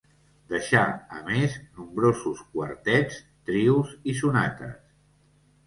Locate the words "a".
1.17-1.21